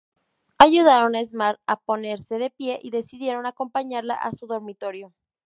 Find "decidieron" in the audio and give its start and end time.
2.89-3.45